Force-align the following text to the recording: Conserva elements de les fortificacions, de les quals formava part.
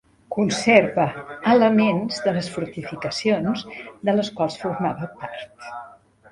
Conserva 0.35 1.05
elements 1.51 2.17
de 2.29 2.33
les 2.39 2.49
fortificacions, 2.55 3.67
de 4.11 4.19
les 4.19 4.35
quals 4.41 4.61
formava 4.67 5.15
part. 5.23 5.67